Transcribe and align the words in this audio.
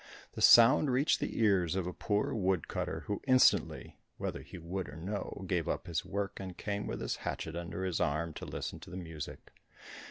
The 0.33 0.41
sound 0.41 0.89
reached 0.89 1.19
the 1.19 1.37
ears 1.39 1.75
of 1.75 1.85
a 1.85 1.93
poor 1.93 2.33
wood 2.33 2.67
cutter, 2.67 3.01
who 3.05 3.21
instantly, 3.27 3.99
whether 4.17 4.41
he 4.41 4.57
would 4.57 4.89
or 4.89 4.95
no, 4.95 5.43
gave 5.45 5.69
up 5.69 5.85
his 5.85 6.03
work 6.03 6.39
and 6.39 6.57
came 6.57 6.87
with 6.87 7.01
his 7.01 7.17
hatchet 7.17 7.55
under 7.55 7.83
his 7.85 8.01
arm 8.01 8.33
to 8.33 8.45
listen 8.47 8.79
to 8.79 8.89
the 8.89 8.97
music. 8.97 9.51